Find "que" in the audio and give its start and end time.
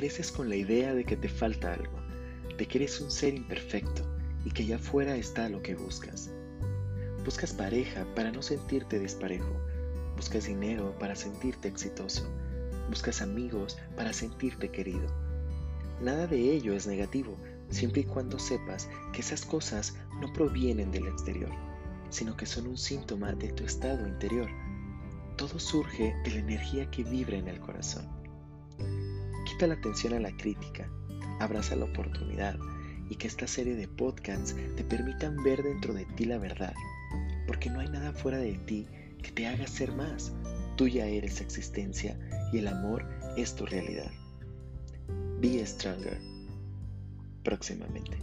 1.04-1.14, 2.66-2.78, 4.50-4.62, 5.60-5.74, 19.12-19.20, 22.38-22.46, 26.90-27.04, 33.16-33.26, 39.22-39.30